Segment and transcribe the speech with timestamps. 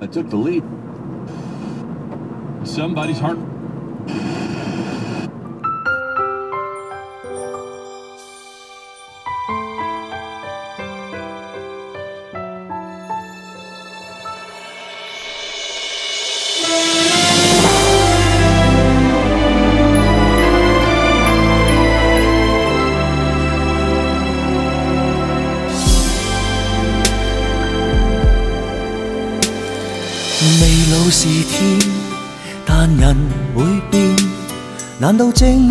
[0.00, 0.62] I took the lead.
[2.64, 3.38] Somebody's heart.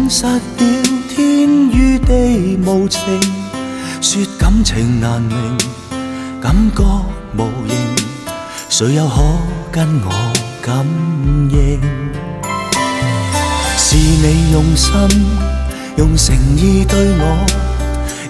[0.10, 0.40] 失了
[1.10, 3.02] 天与地无情，
[4.00, 5.36] 说感情难明，
[6.40, 6.82] 感觉
[7.36, 7.76] 无形，
[8.70, 9.18] 谁又可
[9.70, 10.86] 跟我感
[11.52, 11.82] 应？
[13.78, 14.98] 是你用心
[15.98, 17.46] 用诚意对我，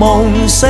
[0.05, 0.69] 梦醒。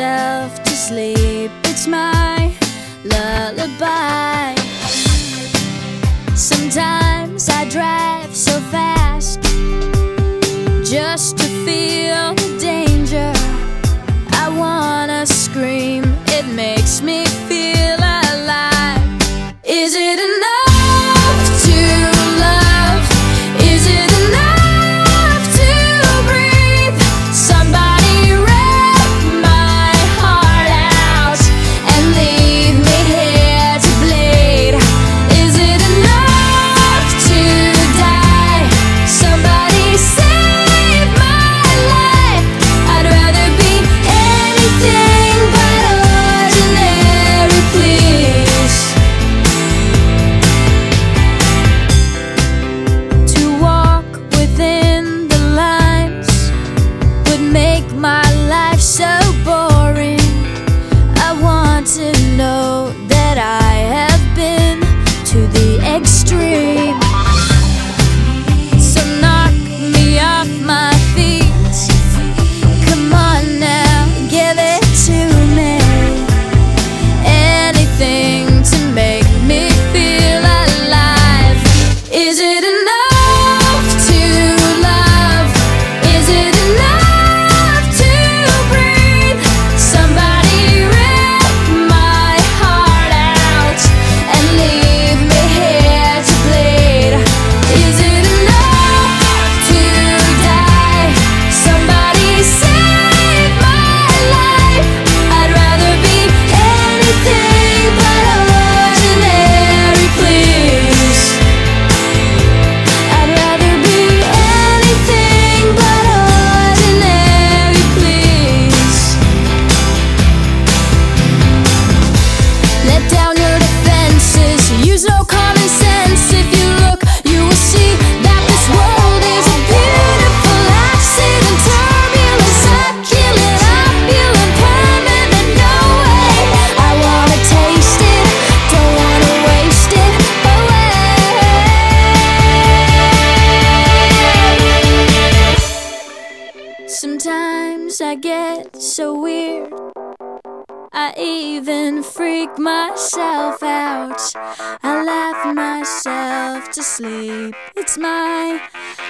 [0.00, 1.50] myself to sleep.
[1.64, 2.50] It's my
[3.04, 4.54] lullaby.
[6.34, 9.42] Sometimes I drive so fast
[10.92, 13.32] just to feel the danger.
[14.32, 16.02] I wanna scream,
[16.38, 17.24] it makes me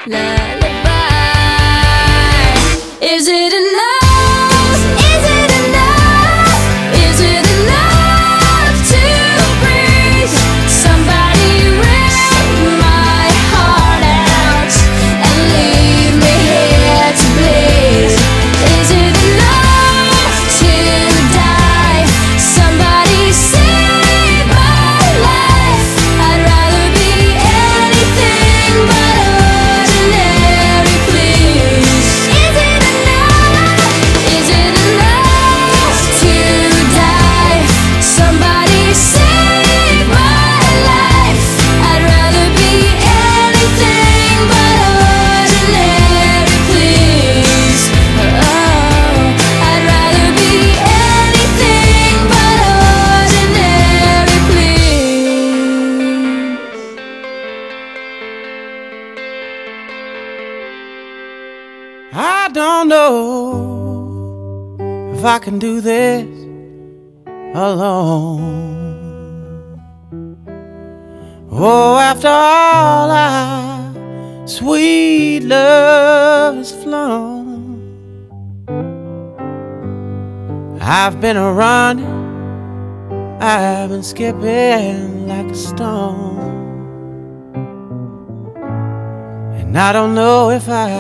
[0.07, 0.60] la
[65.61, 66.25] do this
[67.55, 69.79] alone.
[71.53, 77.91] Oh, after all our sweet love flown,
[80.81, 82.07] I've been a running,
[83.43, 86.39] I've been skipping like a stone.
[89.61, 90.91] And I don't know if I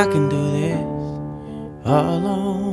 [0.00, 0.78] I can do this
[1.84, 2.69] alone.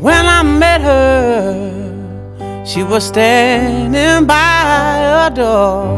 [0.00, 5.96] When I met her, she was standing by a door.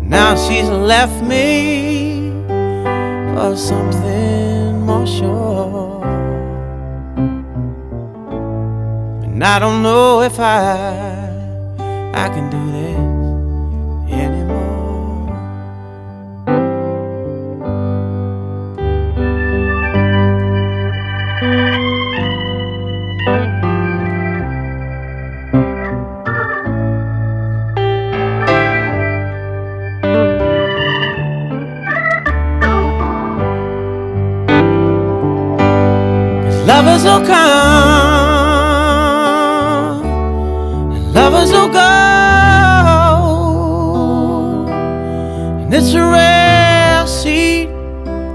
[0.04, 2.32] Now she's left me
[3.38, 6.04] for something more sure.
[9.24, 11.29] And I don't know if I
[12.20, 15.26] I can do this anymore.
[36.44, 37.79] Cause lovers will come
[45.82, 47.70] It's a rare seed,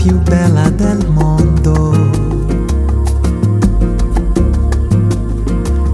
[0.02, 1.92] più bella del mondo.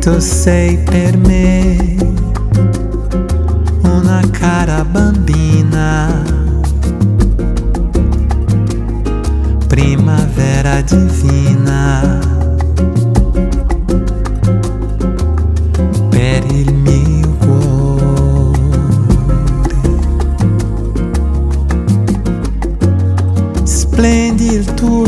[0.00, 1.86] Tu sei per me
[3.82, 6.26] una cara bambina
[10.08, 12.18] primavera divina.
[16.10, 16.96] Per il mio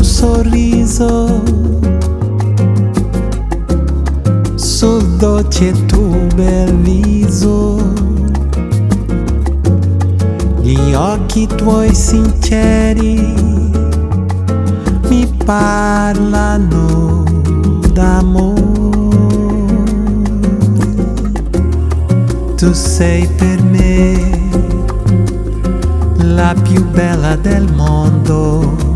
[0.03, 1.41] sorriso
[4.55, 7.79] sul doce tuo bel viso
[10.61, 13.50] gli occhi tuoi sinceri
[15.51, 16.85] parlano
[17.91, 18.89] d'amore.
[22.57, 23.99] Tu sei per me
[26.39, 28.90] la più bella del mondo.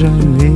[0.00, 0.49] 着你。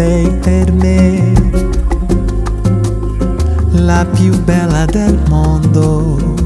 [0.00, 1.32] sei per me
[3.72, 6.36] la più bella del mondo.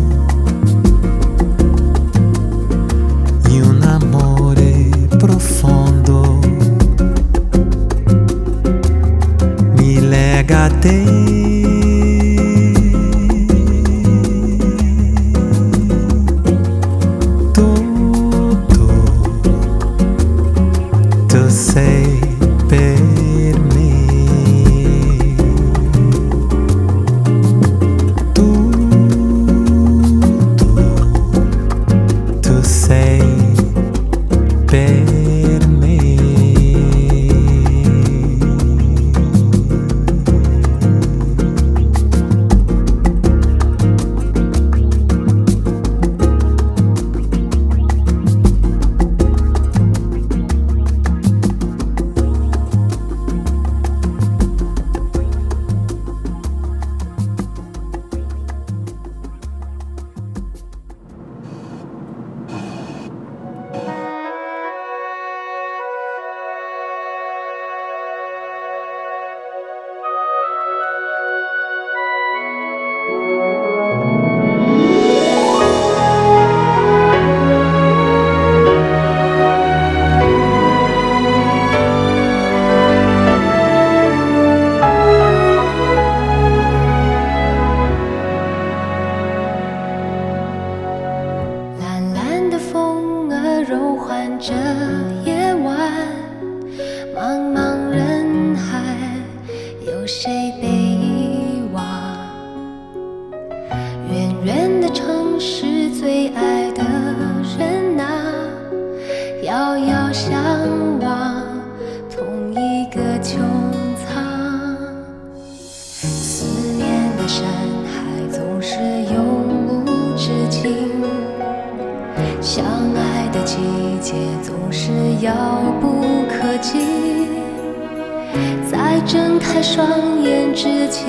[129.62, 131.04] 双眼之间，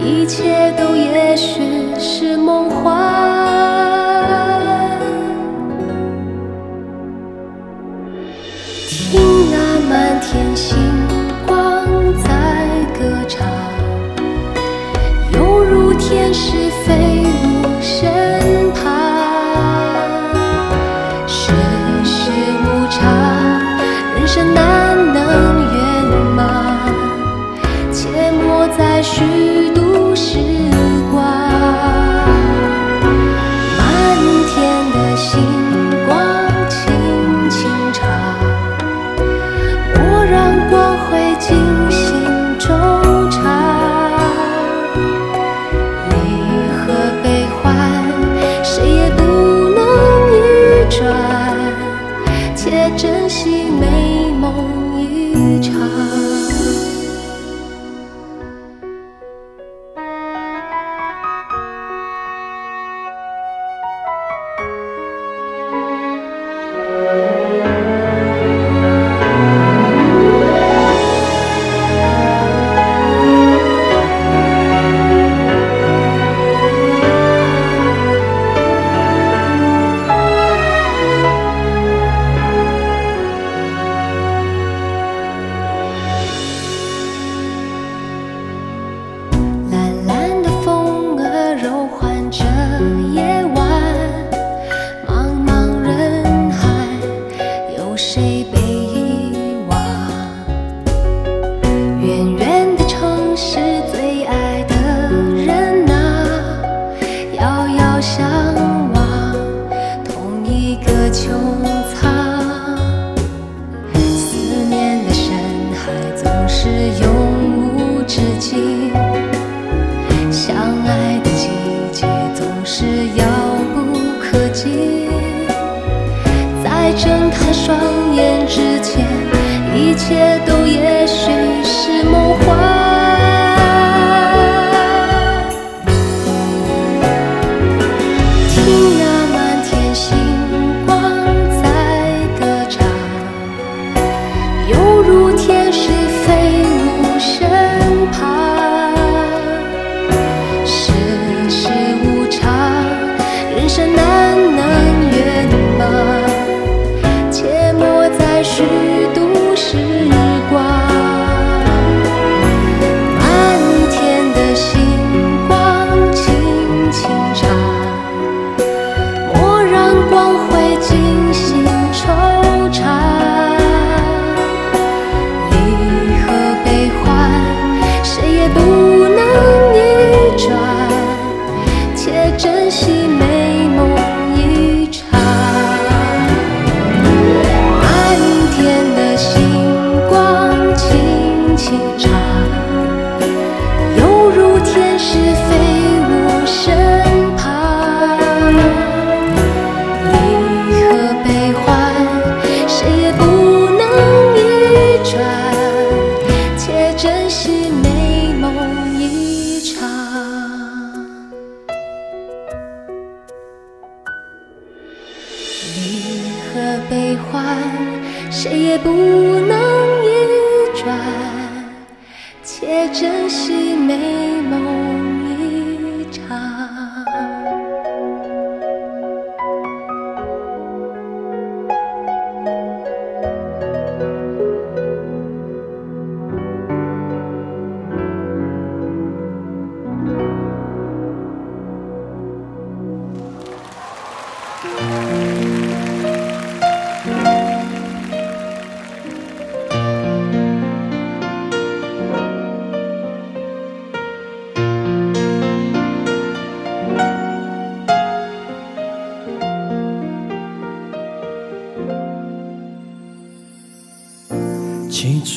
[0.00, 1.60] 一切都也许
[1.98, 3.01] 是梦幻。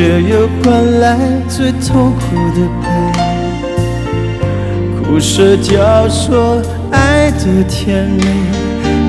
[0.00, 2.20] 却又换来最痛苦
[2.54, 2.88] 的悲，
[5.02, 8.22] 苦涩交错，爱的甜美，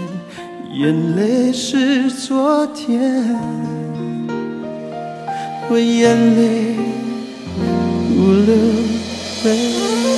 [0.75, 3.01] 眼泪是昨天，
[5.69, 6.77] 我眼泪
[8.15, 8.57] 不流
[9.43, 10.18] 泪。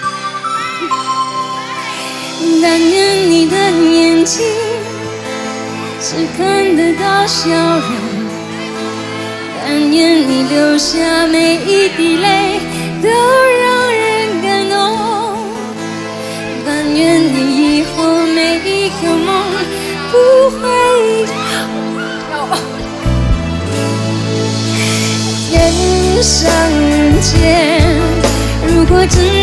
[2.61, 4.45] 但愿你的眼睛
[5.99, 7.89] 只看得到笑容，
[9.65, 12.59] 但愿你流下每一滴泪
[13.01, 14.95] 都让人感动，
[16.63, 19.43] 但愿你以后每一个梦
[20.11, 21.25] 不会
[25.49, 27.91] 天上人间。
[28.67, 29.40] 如果真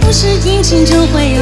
[0.00, 1.39] 不是阴晴就会有。